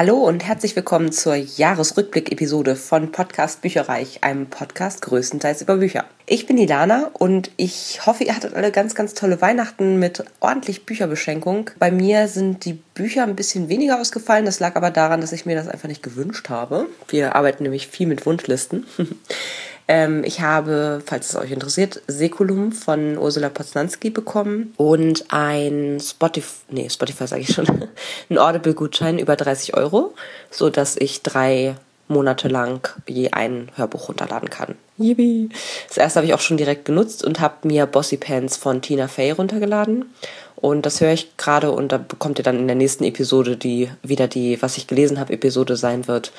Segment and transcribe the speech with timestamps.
[0.00, 6.06] Hallo und herzlich willkommen zur Jahresrückblick-Episode von Podcast Bücherreich, einem Podcast größtenteils über Bücher.
[6.24, 10.86] Ich bin Ilana und ich hoffe, ihr hattet alle ganz, ganz tolle Weihnachten mit ordentlich
[10.86, 11.68] Bücherbeschenkung.
[11.78, 14.46] Bei mir sind die Bücher ein bisschen weniger ausgefallen.
[14.46, 16.86] Das lag aber daran, dass ich mir das einfach nicht gewünscht habe.
[17.08, 18.86] Wir arbeiten nämlich viel mit Wunschlisten.
[19.92, 26.60] Ähm, ich habe, falls es euch interessiert, Sekulum von Ursula Poznanski bekommen und ein Spotify,
[26.68, 27.66] nee, Spotify sage ich schon,
[28.30, 30.14] ein Audible-Gutschein über 30 Euro,
[30.48, 31.74] so dass ich drei
[32.06, 34.76] Monate lang je ein Hörbuch runterladen kann.
[34.96, 35.48] Yippie.
[35.88, 39.08] Das erste habe ich auch schon direkt genutzt und habe mir Bossy Pants von Tina
[39.08, 40.14] Fey runtergeladen.
[40.54, 43.90] Und das höre ich gerade und da bekommt ihr dann in der nächsten Episode, die
[44.04, 46.30] wieder die, was ich gelesen habe, Episode sein wird,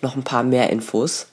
[0.00, 1.26] noch ein paar mehr Infos.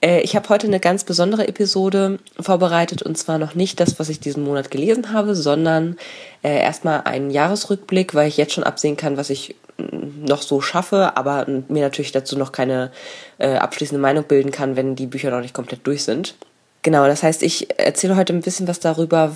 [0.00, 4.08] Äh, ich habe heute eine ganz besondere Episode vorbereitet und zwar noch nicht das, was
[4.08, 5.96] ich diesen Monat gelesen habe, sondern
[6.42, 10.60] äh, erstmal einen Jahresrückblick, weil ich jetzt schon absehen kann, was ich mm, noch so
[10.60, 12.90] schaffe, aber mir natürlich dazu noch keine
[13.38, 16.34] äh, abschließende Meinung bilden kann, wenn die Bücher noch nicht komplett durch sind.
[16.82, 19.34] Genau, das heißt, ich erzähle heute ein bisschen was darüber,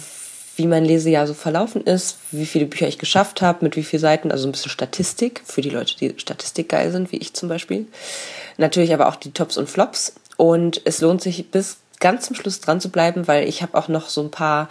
[0.57, 4.01] wie mein Lesejahr so verlaufen ist, wie viele Bücher ich geschafft habe, mit wie vielen
[4.01, 7.49] Seiten, also ein bisschen Statistik für die Leute, die Statistik geil sind, wie ich zum
[7.49, 7.87] Beispiel.
[8.59, 12.61] Natürlich aber auch die Tops und Flops und es lohnt sich bis ganz zum Schluss
[12.61, 14.69] dran zu bleiben, weil ich habe auch noch so ein paar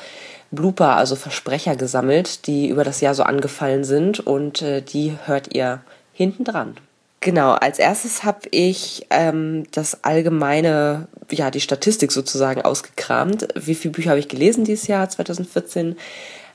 [0.51, 5.55] Blooper, also Versprecher gesammelt, die über das Jahr so angefallen sind und äh, die hört
[5.55, 5.79] ihr
[6.11, 6.75] hinten dran.
[7.21, 13.47] Genau, als erstes habe ich ähm, das allgemeine, ja, die Statistik sozusagen ausgekramt.
[13.55, 15.95] Wie viele Bücher habe ich gelesen dieses Jahr, 2014?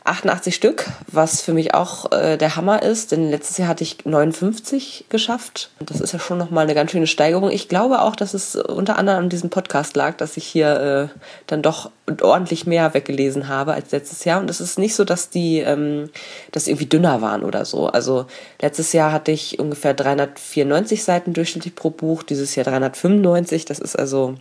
[0.06, 4.04] 88 Stück, was für mich auch äh, der Hammer ist, denn letztes Jahr hatte ich
[4.04, 5.70] 59 geschafft.
[5.80, 7.50] Das ist ja schon nochmal eine ganz schöne Steigerung.
[7.50, 11.18] Ich glaube auch, dass es unter anderem an diesem Podcast lag, dass ich hier äh,
[11.46, 11.90] dann doch
[12.22, 14.40] ordentlich mehr weggelesen habe als letztes Jahr.
[14.40, 16.10] Und es ist nicht so, dass die, ähm,
[16.52, 17.88] dass irgendwie dünner waren oder so.
[17.88, 18.26] Also
[18.60, 23.64] letztes Jahr hatte ich ungefähr 394 Seiten durchschnittlich pro Buch, dieses Jahr 395.
[23.64, 24.36] Das ist also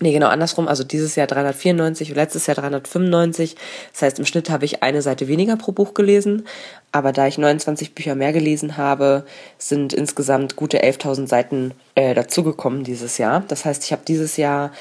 [0.00, 0.68] Nee, genau andersrum.
[0.68, 3.56] Also dieses Jahr 394 und letztes Jahr 395.
[3.92, 6.46] Das heißt, im Schnitt habe ich eine Seite weniger pro Buch gelesen.
[6.92, 9.24] Aber da ich 29 Bücher mehr gelesen habe,
[9.58, 13.42] sind insgesamt gute 11.000 Seiten äh, dazugekommen dieses Jahr.
[13.48, 14.72] Das heißt, ich habe dieses Jahr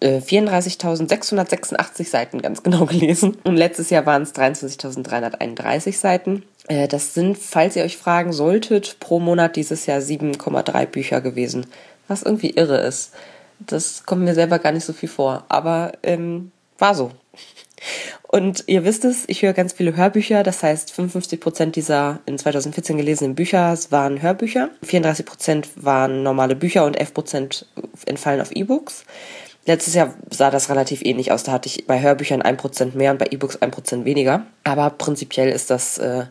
[0.00, 3.38] äh, 34.686 Seiten ganz genau gelesen.
[3.44, 6.42] Und letztes Jahr waren es 23.331 Seiten.
[6.68, 11.66] Äh, das sind, falls ihr euch fragen solltet, pro Monat dieses Jahr 7,3 Bücher gewesen.
[12.08, 13.12] Was irgendwie irre ist.
[13.60, 17.10] Das kommt mir selber gar nicht so viel vor, aber ähm, war so.
[18.30, 20.42] Und ihr wisst es, ich höre ganz viele Hörbücher.
[20.42, 24.70] Das heißt, 55 Prozent dieser in 2014 gelesenen Bücher waren Hörbücher.
[24.82, 27.66] 34 Prozent waren normale Bücher und 11 Prozent
[28.06, 29.04] entfallen auf E-Books.
[29.64, 31.42] Letztes Jahr sah das relativ ähnlich aus.
[31.42, 34.46] Da hatte ich bei Hörbüchern 1 Prozent mehr und bei E-Books 1 Prozent weniger.
[34.64, 36.24] Aber prinzipiell ist das äh,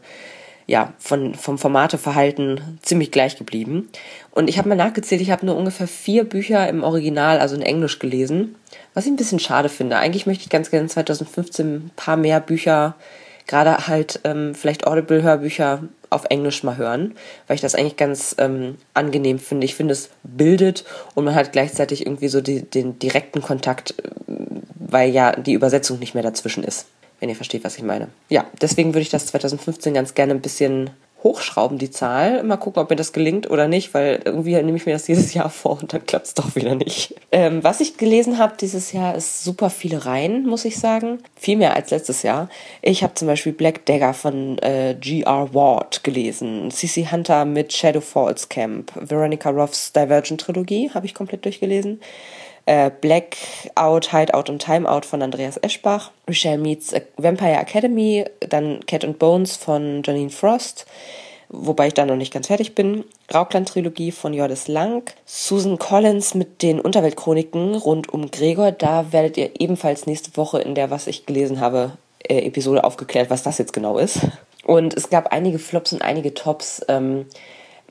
[0.67, 3.89] ja, von, vom Formateverhalten ziemlich gleich geblieben.
[4.31, 7.61] Und ich habe mal nachgezählt, ich habe nur ungefähr vier Bücher im Original, also in
[7.61, 8.55] Englisch gelesen,
[8.93, 9.97] was ich ein bisschen schade finde.
[9.97, 12.95] Eigentlich möchte ich ganz gerne 2015 ein paar mehr Bücher,
[13.47, 17.15] gerade halt ähm, vielleicht Audible-Hörbücher auf Englisch mal hören,
[17.47, 19.63] weil ich das eigentlich ganz ähm, angenehm finde.
[19.63, 20.83] Ich finde, es bildet
[21.15, 24.09] und man hat gleichzeitig irgendwie so die, den direkten Kontakt, äh,
[24.75, 26.87] weil ja die Übersetzung nicht mehr dazwischen ist
[27.19, 28.09] wenn ihr versteht, was ich meine.
[28.29, 30.91] Ja, deswegen würde ich das 2015 ganz gerne ein bisschen
[31.23, 32.43] hochschrauben, die Zahl.
[32.43, 35.33] Mal gucken, ob mir das gelingt oder nicht, weil irgendwie nehme ich mir das jedes
[35.33, 37.15] Jahr vor und dann klappt es doch wieder nicht.
[37.31, 41.19] Ähm, was ich gelesen habe dieses Jahr ist super viele Reihen, muss ich sagen.
[41.35, 42.49] Viel mehr als letztes Jahr.
[42.81, 45.53] Ich habe zum Beispiel Black Dagger von äh, G.R.
[45.53, 46.69] Ward gelesen.
[46.69, 47.09] C.C.
[47.11, 48.91] Hunter mit Shadow Falls Camp.
[48.95, 51.99] Veronica Roths Divergent Trilogie habe ich komplett durchgelesen
[52.67, 59.17] äh, Blackout, Hideout und Timeout von Andreas Eschbach, Michelle Meets Vampire Academy, dann Cat and
[59.17, 60.85] Bones von Janine Frost,
[61.49, 66.61] wobei ich da noch nicht ganz fertig bin, Raukland-Trilogie von Jordis Lang, Susan Collins mit
[66.61, 71.25] den Unterweltchroniken rund um Gregor, da werdet ihr ebenfalls nächste Woche in der, was ich
[71.25, 71.93] gelesen habe,
[72.27, 74.19] äh, Episode aufgeklärt, was das jetzt genau ist.
[74.65, 76.85] Und es gab einige Flops und einige Tops.
[76.89, 77.27] Ähm,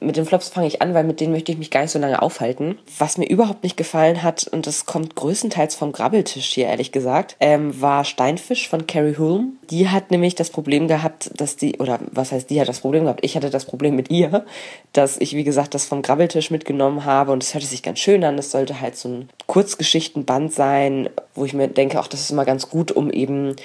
[0.00, 1.98] mit den Flops fange ich an, weil mit denen möchte ich mich gar nicht so
[1.98, 2.78] lange aufhalten.
[2.98, 7.36] Was mir überhaupt nicht gefallen hat, und das kommt größtenteils vom Grabbeltisch hier, ehrlich gesagt,
[7.40, 9.48] ähm, war Steinfisch von Carrie Hulme.
[9.70, 13.04] Die hat nämlich das Problem gehabt, dass die, oder was heißt, die hat das Problem
[13.04, 13.24] gehabt?
[13.24, 14.44] Ich hatte das Problem mit ihr,
[14.92, 18.22] dass ich, wie gesagt, das vom Grabbeltisch mitgenommen habe und es hörte sich ganz schön
[18.22, 18.38] an.
[18.38, 22.44] Es sollte halt so ein Kurzgeschichtenband sein, wo ich mir denke, auch das ist immer
[22.44, 23.56] ganz gut, um eben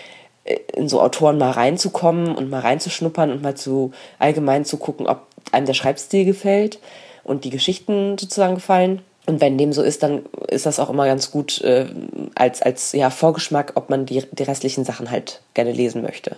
[0.45, 5.07] äh, in so Autoren mal reinzukommen und mal reinzuschnuppern und mal zu allgemein zu gucken,
[5.07, 6.79] ob einem der Schreibstil gefällt
[7.23, 9.01] und die Geschichten sozusagen gefallen.
[9.27, 11.85] Und wenn dem so ist, dann ist das auch immer ganz gut äh,
[12.33, 16.37] als, als ja, Vorgeschmack, ob man die, die restlichen Sachen halt gerne lesen möchte.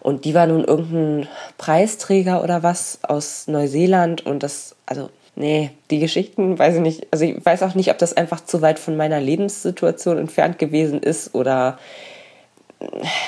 [0.00, 5.98] Und die war nun irgendein Preisträger oder was aus Neuseeland und das, also nee, die
[5.98, 8.96] Geschichten, weiß ich nicht, also ich weiß auch nicht, ob das einfach zu weit von
[8.96, 11.78] meiner Lebenssituation entfernt gewesen ist oder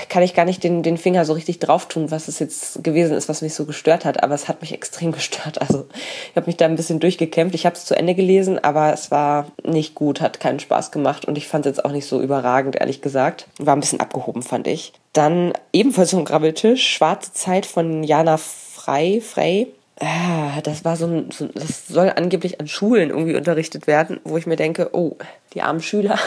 [0.08, 3.16] kann ich gar nicht den, den Finger so richtig drauf tun, was es jetzt gewesen
[3.16, 4.22] ist, was mich so gestört hat.
[4.22, 5.60] Aber es hat mich extrem gestört.
[5.60, 5.87] Also
[6.31, 7.54] ich habe mich da ein bisschen durchgekämpft.
[7.54, 11.25] Ich habe es zu Ende gelesen, aber es war nicht gut, hat keinen Spaß gemacht
[11.25, 13.46] und ich fand es jetzt auch nicht so überragend, ehrlich gesagt.
[13.58, 14.93] War ein bisschen abgehoben, fand ich.
[15.12, 19.20] Dann ebenfalls ein Grabbeltisch, Schwarze Zeit von Jana Frey.
[19.20, 19.69] Frey.
[20.04, 24.37] Ah, das war so ein, so, das soll angeblich an Schulen irgendwie unterrichtet werden, wo
[24.37, 25.16] ich mir denke, oh,
[25.54, 26.19] die armen Schüler,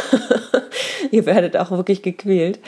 [1.11, 2.59] ihr werdet auch wirklich gequält.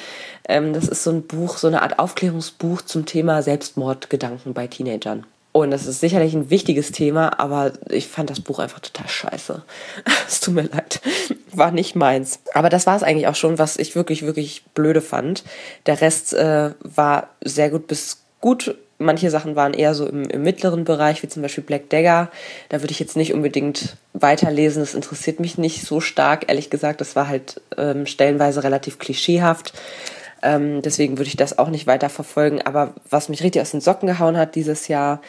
[0.50, 5.26] Ähm, das ist so ein Buch, so eine Art Aufklärungsbuch zum Thema Selbstmordgedanken bei Teenagern.
[5.54, 9.64] Und das ist sicherlich ein wichtiges Thema, aber ich fand das Buch einfach total scheiße.
[10.28, 11.00] Es tut mir leid.
[11.54, 12.42] War nicht meins.
[12.54, 15.46] Aber das war es eigentlich auch schon, was ich wirklich, wirklich blöde fand.
[15.86, 20.42] Der Rest äh, war sehr gut bis gut Manche Sachen waren eher so im, im,
[20.42, 22.32] mittleren Bereich, wie zum Beispiel Black Dagger.
[22.70, 24.82] Da würde ich jetzt nicht unbedingt weiterlesen.
[24.82, 27.02] Das interessiert mich nicht so stark, ehrlich gesagt.
[27.02, 29.74] Das war halt ähm, stellenweise relativ klischeehaft.
[30.42, 32.62] Ähm, deswegen würde ich das auch nicht weiter verfolgen.
[32.64, 35.22] Aber was mich richtig aus den Socken gehauen hat dieses Jahr,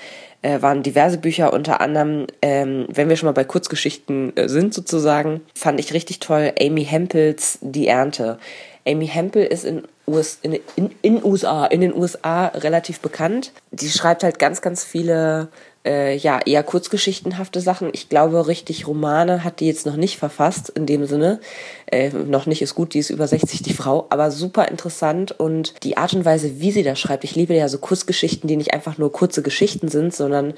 [0.43, 4.73] äh, waren diverse Bücher, unter anderem, ähm, wenn wir schon mal bei Kurzgeschichten äh, sind
[4.73, 8.39] sozusagen, fand ich richtig toll Amy Hempels Die Ernte.
[8.87, 13.53] Amy Hempel ist in, US, in, in, in, USA, in den USA relativ bekannt.
[13.71, 15.49] Die schreibt halt ganz, ganz viele
[15.85, 17.91] äh, ja, eher kurzgeschichtenhafte Sachen.
[17.93, 21.41] Ich glaube, richtig Romane hat die jetzt noch nicht verfasst, in dem Sinne.
[21.87, 25.75] Äh, noch nicht ist gut, die ist über 60, die Frau, aber super interessant und
[25.85, 27.25] die Art und Weise, wie sie das schreibt.
[27.25, 30.55] Ich liebe ja so Kurzgeschichten, die nicht einfach nur kurze Geschichten sind, sondern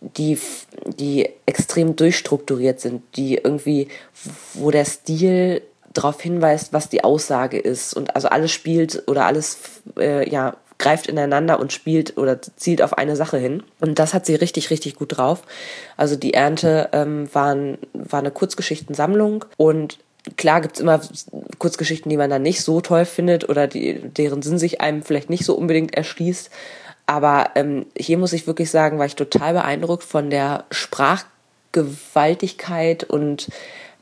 [0.00, 0.38] die,
[0.98, 3.88] die extrem durchstrukturiert sind, die irgendwie,
[4.54, 7.94] wo der Stil darauf hinweist, was die Aussage ist.
[7.94, 9.58] Und also alles spielt oder alles
[9.98, 13.62] äh, ja, greift ineinander und spielt oder zielt auf eine Sache hin.
[13.80, 15.42] Und das hat sie richtig, richtig gut drauf.
[15.96, 19.98] Also die Ernte ähm, waren, war eine Kurzgeschichtensammlung und
[20.36, 21.00] klar gibt's immer
[21.58, 25.30] Kurzgeschichten, die man dann nicht so toll findet oder die, deren Sinn sich einem vielleicht
[25.30, 26.50] nicht so unbedingt erschließt.
[27.06, 33.48] Aber ähm, hier muss ich wirklich sagen, war ich total beeindruckt von der Sprachgewaltigkeit und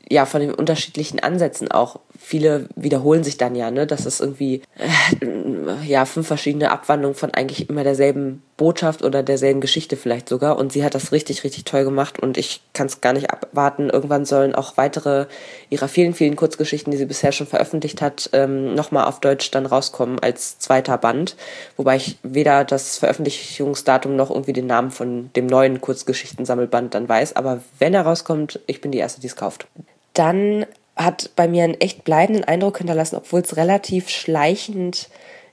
[0.09, 1.99] ja, von den unterschiedlichen Ansätzen auch.
[2.17, 7.31] Viele wiederholen sich dann ja, ne, dass es irgendwie, äh, ja, fünf verschiedene Abwandlungen von
[7.33, 10.57] eigentlich immer derselben Botschaft oder derselben Geschichte vielleicht sogar.
[10.57, 13.91] Und sie hat das richtig, richtig toll gemacht und ich kann es gar nicht abwarten.
[13.91, 15.27] Irgendwann sollen auch weitere
[15.69, 19.67] ihrer vielen, vielen Kurzgeschichten, die sie bisher schon veröffentlicht hat, ähm, nochmal auf Deutsch dann
[19.67, 21.35] rauskommen als zweiter Band.
[21.77, 27.35] Wobei ich weder das Veröffentlichungsdatum noch irgendwie den Namen von dem neuen Kurzgeschichtensammelband dann weiß.
[27.35, 29.67] Aber wenn er rauskommt, ich bin die Erste, die es kauft
[30.13, 30.65] dann
[30.95, 35.09] hat bei mir einen echt bleibenden Eindruck hinterlassen, obwohl es relativ schleichend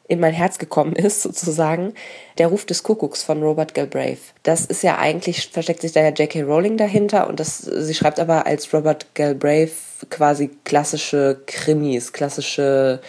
[0.08, 1.94] in mein Herz gekommen ist, sozusagen,
[2.38, 4.20] der Ruf des Kuckucks von Robert Galbraith.
[4.42, 6.42] Das ist ja eigentlich, versteckt sich da ja J.K.
[6.42, 9.72] Rowling dahinter und das, sie schreibt aber als Robert Galbraith
[10.10, 13.00] quasi klassische Krimis, klassische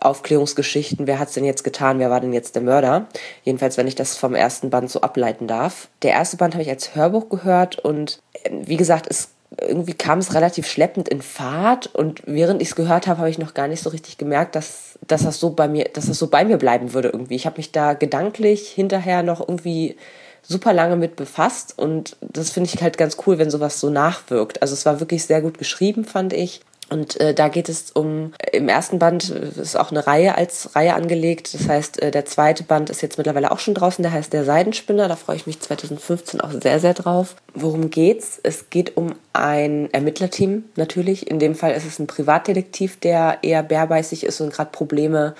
[0.00, 1.06] Aufklärungsgeschichten.
[1.06, 1.98] Wer hat's denn jetzt getan?
[1.98, 3.06] Wer war denn jetzt der Mörder?
[3.44, 5.88] Jedenfalls, wenn ich das vom ersten Band so ableiten darf.
[6.02, 10.18] Der erste Band habe ich als Hörbuch gehört und äh, wie gesagt, es irgendwie kam
[10.18, 13.68] es relativ schleppend in Fahrt und während ich es gehört habe, habe ich noch gar
[13.68, 16.56] nicht so richtig gemerkt, dass, dass das so bei mir, dass das so bei mir
[16.56, 17.34] bleiben würde irgendwie.
[17.34, 19.96] Ich habe mich da gedanklich hinterher noch irgendwie
[20.42, 24.60] super lange mit befasst und das finde ich halt ganz cool, wenn sowas so nachwirkt.
[24.62, 26.62] Also es war wirklich sehr gut geschrieben, fand ich.
[26.92, 30.92] Und äh, da geht es um, im ersten Band ist auch eine Reihe als Reihe
[30.92, 31.54] angelegt.
[31.54, 34.44] Das heißt, äh, der zweite Band ist jetzt mittlerweile auch schon draußen, der heißt Der
[34.44, 35.08] Seidenspinner.
[35.08, 37.36] Da freue ich mich 2015 auch sehr, sehr drauf.
[37.54, 38.38] Worum geht's?
[38.42, 41.30] Es geht um ein Ermittlerteam natürlich.
[41.30, 45.34] In dem Fall ist es ein Privatdetektiv, der eher bärbeißig ist und gerade Probleme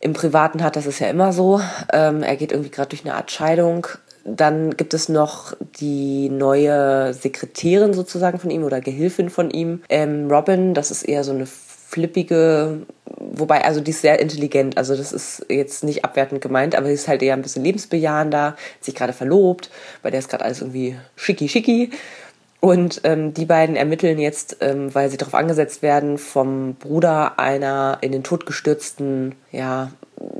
[0.00, 0.76] im Privaten hat.
[0.76, 1.60] Das ist ja immer so.
[1.92, 3.88] Ähm, er geht irgendwie gerade durch eine Art Scheidung
[4.36, 10.30] dann gibt es noch die neue Sekretärin sozusagen von ihm oder Gehilfin von ihm, ähm,
[10.30, 10.74] Robin.
[10.74, 12.82] Das ist eher so eine flippige,
[13.16, 16.92] wobei, also die ist sehr intelligent, also das ist jetzt nicht abwertend gemeint, aber sie
[16.92, 19.70] ist halt eher ein bisschen lebensbejahender, sich gerade verlobt,
[20.02, 21.90] bei der ist gerade alles irgendwie schicki schicki.
[22.60, 27.98] Und ähm, die beiden ermitteln jetzt, ähm, weil sie darauf angesetzt werden, vom Bruder einer
[28.00, 29.92] in den Tod gestürzten ja,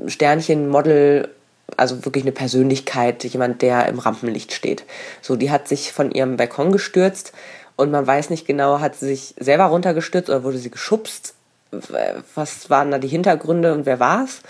[0.05, 1.29] Sternchen-Model
[1.77, 4.83] also wirklich eine Persönlichkeit, jemand, der im Rampenlicht steht.
[5.21, 7.33] So, die hat sich von ihrem Balkon gestürzt
[7.75, 11.33] und man weiß nicht genau, hat sie sich selber runtergestürzt oder wurde sie geschubst?
[12.35, 14.41] Was waren da die Hintergründe und wer war's?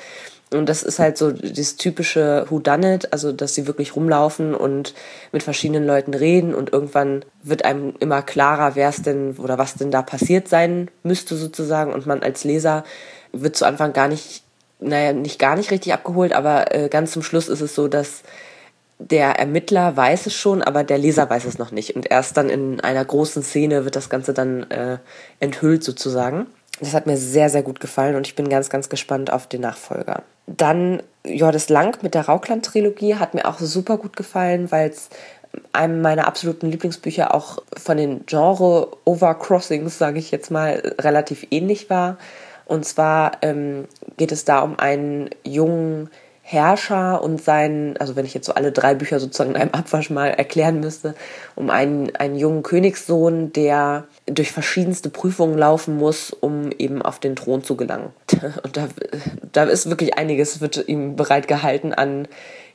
[0.52, 4.96] Und das ist halt so das typische Whodunit, also dass sie wirklich rumlaufen und
[5.32, 9.76] mit verschiedenen Leuten reden und irgendwann wird einem immer klarer, wer es denn oder was
[9.76, 12.84] denn da passiert sein müsste sozusagen und man als Leser
[13.32, 14.42] wird zu Anfang gar nicht,
[14.80, 18.24] naja, nicht gar nicht richtig abgeholt, aber äh, ganz zum Schluss ist es so, dass
[19.00, 21.96] der Ermittler weiß es schon, aber der Leser weiß es noch nicht.
[21.96, 24.98] Und erst dann in einer großen Szene wird das Ganze dann äh,
[25.40, 26.48] enthüllt sozusagen.
[26.82, 29.62] Das hat mir sehr, sehr gut gefallen und ich bin ganz, ganz gespannt auf den
[29.62, 30.24] Nachfolger.
[30.48, 35.10] Dann Jordes Lang mit der Raukland-Trilogie hat mir auch super gut gefallen, weil es
[35.74, 42.18] einem meiner absoluten Lieblingsbücher auch von den Genre-Overcrossings, sage ich jetzt mal, relativ ähnlich war.
[42.70, 43.86] Und zwar ähm,
[44.18, 46.12] geht es da um einen jungen
[46.44, 50.12] Herrscher und seinen, also wenn ich jetzt so alle drei Bücher sozusagen in einem Abwasch
[50.12, 51.16] mal erklären müsste,
[51.56, 57.36] um einen, einen jungen Königssohn, der durch verschiedenste Prüfungen laufen muss, um eben auf den
[57.36, 58.14] Thron zu gelangen.
[58.64, 58.88] Und da,
[59.52, 62.28] da ist wirklich einiges, wird ihm bereit gehalten an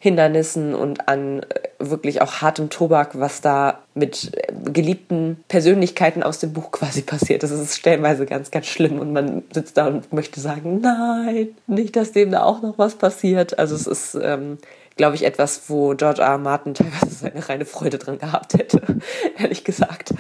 [0.04, 1.44] Hindernissen und an äh,
[1.78, 7.42] wirklich auch hartem Tobak, was da mit äh, geliebten Persönlichkeiten aus dem Buch quasi passiert.
[7.42, 11.96] Das ist stellenweise ganz, ganz schlimm und man sitzt da und möchte sagen, nein, nicht,
[11.96, 13.58] dass dem da auch noch was passiert.
[13.58, 14.58] Also es ist, ähm,
[14.96, 16.32] glaube ich, etwas, wo George R.
[16.32, 16.38] R.
[16.38, 18.82] Martin teilweise seine reine Freude dran gehabt hätte,
[19.38, 20.12] ehrlich gesagt.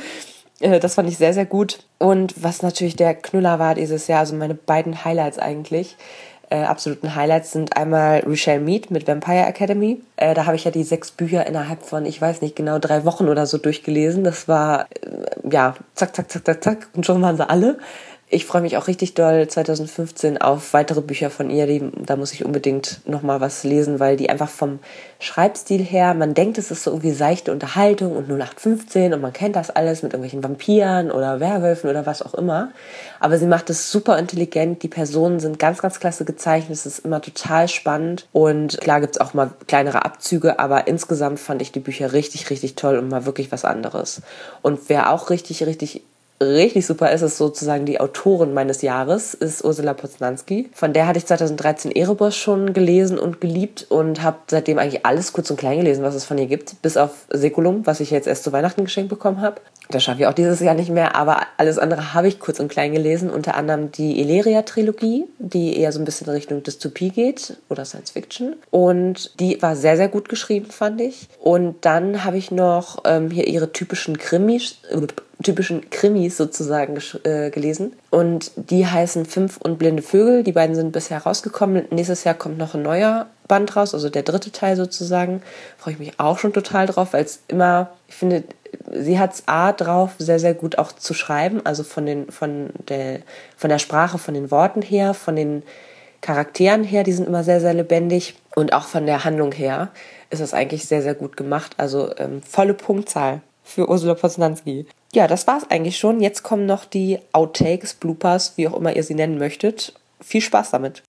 [0.60, 1.80] Äh, das fand ich sehr, sehr gut.
[1.98, 5.98] Und was natürlich der Knüller war dieses Jahr, also meine beiden Highlights eigentlich,
[6.50, 10.00] äh, absoluten Highlights sind einmal Richelle Mead mit Vampire Academy.
[10.16, 13.04] Äh, da habe ich ja die sechs Bücher innerhalb von, ich weiß nicht genau, drei
[13.04, 14.24] Wochen oder so durchgelesen.
[14.24, 16.88] Das war, äh, ja, zack, zack, zack, zack, zack.
[16.94, 17.78] Und schon waren sie alle
[18.34, 21.68] ich freue mich auch richtig doll 2015 auf weitere Bücher von ihr.
[21.68, 24.80] Die, da muss ich unbedingt noch mal was lesen, weil die einfach vom
[25.20, 29.54] Schreibstil her, man denkt, es ist so irgendwie seichte Unterhaltung und 0815 und man kennt
[29.54, 32.72] das alles mit irgendwelchen Vampiren oder Werwölfen oder was auch immer.
[33.20, 34.82] Aber sie macht es super intelligent.
[34.82, 36.72] Die Personen sind ganz, ganz klasse gezeichnet.
[36.72, 38.26] Es ist immer total spannend.
[38.32, 42.50] Und klar gibt es auch mal kleinere Abzüge, aber insgesamt fand ich die Bücher richtig,
[42.50, 44.22] richtig toll und mal wirklich was anderes.
[44.60, 46.02] Und wer auch richtig, richtig
[46.44, 50.70] richtig super ist, ist sozusagen die Autorin meines Jahres, ist Ursula Poznanski.
[50.72, 55.32] Von der hatte ich 2013 Erebos schon gelesen und geliebt und habe seitdem eigentlich alles
[55.32, 58.26] kurz und klein gelesen, was es von ihr gibt, bis auf Sekulum, was ich jetzt
[58.26, 59.60] erst zu Weihnachten geschenkt bekommen habe.
[59.90, 62.68] Das schaffe ich auch dieses Jahr nicht mehr, aber alles andere habe ich kurz und
[62.68, 67.58] klein gelesen, unter anderem die Illyria-Trilogie, die eher so ein bisschen in Richtung Dystopie geht
[67.68, 68.56] oder Science Fiction.
[68.70, 71.28] Und die war sehr, sehr gut geschrieben, fand ich.
[71.38, 74.78] Und dann habe ich noch ähm, hier ihre typischen Krimis,
[75.42, 77.92] typischen Krimis sozusagen äh, gelesen.
[78.10, 80.44] Und die heißen Fünf und Blinde Vögel.
[80.44, 81.84] Die beiden sind bisher rausgekommen.
[81.90, 85.42] Nächstes Jahr kommt noch ein neuer Band raus, also der dritte Teil sozusagen.
[85.78, 88.44] Freue ich mich auch schon total drauf, weil es immer, ich finde,
[88.92, 91.60] sie hat es A drauf, sehr, sehr gut auch zu schreiben.
[91.64, 93.20] Also von, den, von, der,
[93.56, 95.62] von der Sprache, von den Worten her, von den
[96.20, 98.34] Charakteren her, die sind immer sehr, sehr lebendig.
[98.54, 99.90] Und auch von der Handlung her
[100.30, 101.74] ist es eigentlich sehr, sehr gut gemacht.
[101.76, 104.86] Also ähm, volle Punktzahl für Ursula Poznanski.
[105.14, 106.20] Ja, das war's eigentlich schon.
[106.20, 109.92] Jetzt kommen noch die Outtakes, Bloopers, wie auch immer ihr sie nennen möchtet.
[110.20, 111.03] Viel Spaß damit.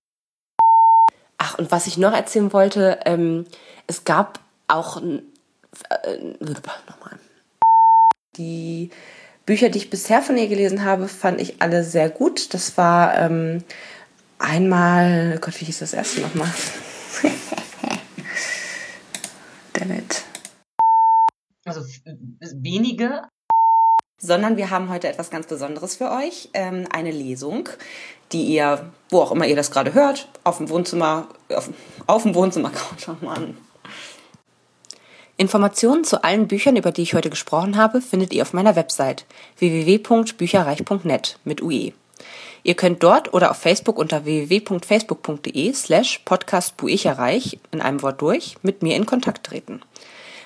[1.56, 3.46] Und was ich noch erzählen wollte, ähm,
[3.86, 7.18] es gab auch äh, nochmal.
[8.36, 8.90] Die
[9.46, 12.52] Bücher, die ich bisher von ihr gelesen habe, fand ich alle sehr gut.
[12.52, 13.64] Das war ähm,
[14.38, 16.52] einmal, Gott, wie hieß das erste nochmal?
[19.72, 20.22] Dammit.
[21.64, 21.80] Also
[22.54, 23.22] wenige
[24.18, 26.48] sondern wir haben heute etwas ganz Besonderes für euch.
[26.54, 27.68] Ähm, eine Lesung,
[28.32, 31.70] die ihr, wo auch immer ihr das gerade hört, auf dem Wohnzimmer, auf,
[32.06, 33.56] auf dem Wohnzimmer, schaut mal an.
[35.38, 39.26] Informationen zu allen Büchern, über die ich heute gesprochen habe, findet ihr auf meiner Website
[39.58, 41.92] www.bücherreich.net mit UE.
[42.62, 48.82] Ihr könnt dort oder auf Facebook unter www.facebook.de slash podcastbuicherreich in einem Wort durch mit
[48.82, 49.82] mir in Kontakt treten.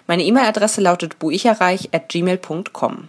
[0.07, 3.09] Meine E-Mail-Adresse lautet buicherreich at gmail.com.